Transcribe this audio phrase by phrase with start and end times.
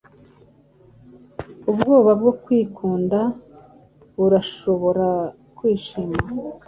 [1.69, 3.19] ubwoba bwo kwikunda!
[4.23, 5.07] Urashobora
[5.57, 6.17] kwishima,